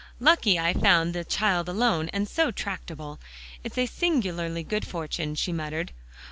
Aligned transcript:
"Lucky 0.19 0.57
I 0.57 0.73
found 0.73 1.13
the 1.13 1.23
child 1.23 1.69
alone, 1.69 2.09
and 2.11 2.27
so 2.27 2.49
tractable. 2.49 3.19
It's 3.63 3.75
singularly 3.91 4.63
good 4.63 4.87
fortune," 4.87 5.35
she 5.35 5.53
muttered. 5.53 5.91